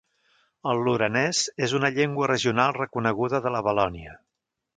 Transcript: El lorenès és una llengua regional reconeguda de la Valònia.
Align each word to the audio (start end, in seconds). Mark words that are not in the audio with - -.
El 0.69 0.79
lorenès 0.87 1.41
és 1.67 1.75
una 1.81 1.91
llengua 1.99 2.31
regional 2.33 2.75
reconeguda 2.79 3.43
de 3.45 3.53
la 3.59 3.63
Valònia. 3.71 4.19